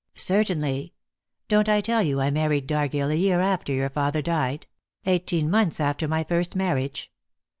[0.15, 0.93] "Certainly.
[1.47, 4.65] Don't I tell you I married Dargill a year after your father died
[5.05, 7.11] eighteen months after my first marriage?